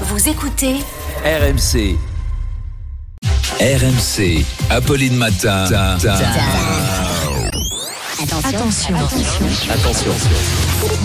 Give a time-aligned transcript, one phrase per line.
[0.00, 0.74] Vous écoutez
[1.24, 1.96] RMC.
[3.60, 4.44] RMC.
[4.70, 5.64] Apolline Matin.
[8.44, 8.96] Attention.
[9.70, 10.10] Attention.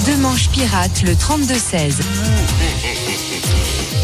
[0.07, 2.01] Deux manches pirates, le 32-16.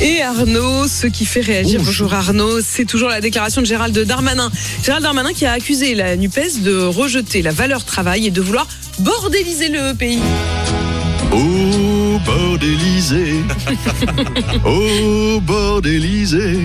[0.02, 4.52] Et Arnaud, ce qui fait réagir, bonjour Arnaud, c'est toujours la déclaration de Gérald Darmanin.
[4.84, 8.68] Gérald Darmanin qui a accusé la NUPES de rejeter la valeur travail et de vouloir
[9.00, 10.22] bordéliser le pays.
[11.32, 11.38] Oh,
[12.26, 13.44] bordélisé.
[14.66, 16.60] oh, bordélisé.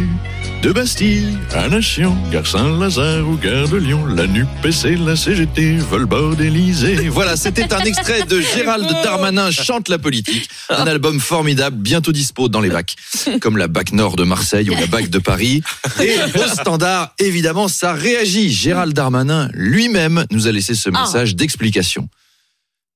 [0.62, 6.04] De Bastille à Nation, gare Saint-Lazare ou gare de Lyon, la et la CGT veulent
[6.04, 7.08] bordéliser.
[7.08, 10.50] Voilà, c'était un extrait de Gérald Darmanin chante la politique.
[10.68, 12.96] Un album formidable, bientôt dispo dans les bacs.
[13.40, 15.62] Comme la bac nord de Marseille ou la bac de Paris.
[16.00, 18.50] Et au standard, évidemment, ça réagit.
[18.52, 22.08] Gérald Darmanin lui-même nous a laissé ce message d'explication.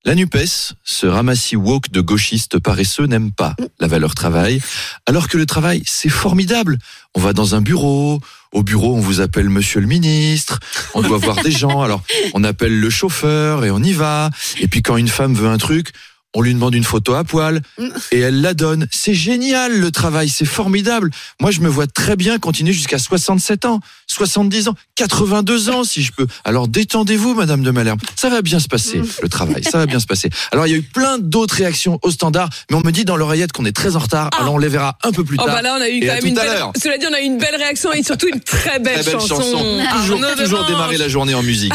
[0.07, 4.61] La NUPES, ce ramassis woke de gauchistes paresseux, n'aime pas la valeur travail,
[5.07, 6.79] alors que le travail, c'est formidable.
[7.15, 8.21] On va dans un bureau,
[8.53, 10.61] au bureau, on vous appelle monsieur le ministre,
[10.93, 12.03] on doit voir des gens, alors
[12.35, 14.29] on appelle le chauffeur et on y va.
[14.61, 15.93] Et puis quand une femme veut un truc,
[16.35, 17.61] on lui demande une photo à poil
[18.11, 18.87] et elle la donne.
[18.91, 21.11] C'est génial le travail, c'est formidable.
[21.41, 26.03] Moi, je me vois très bien continuer jusqu'à 67 ans, 70 ans, 82 ans si
[26.03, 26.27] je peux.
[26.45, 28.01] Alors détendez-vous, Madame de Malherbe.
[28.17, 30.29] Ça va bien se passer, le travail, ça va bien se passer.
[30.53, 33.17] Alors il y a eu plein d'autres réactions au standard, mais on me dit dans
[33.17, 34.31] l'oreillette qu'on est très en retard.
[34.39, 35.55] Alors on les verra un peu plus Oh tard.
[35.57, 36.63] bah là on a eu quand même une belle...
[36.83, 39.21] Cela dit on a eu une belle réaction et surtout une très belle, Très belle
[39.21, 39.37] chanson.
[39.37, 39.61] Toujours,
[40.23, 40.69] Arnaud toujours Demange.
[40.69, 41.73] démarrer la journée en musique.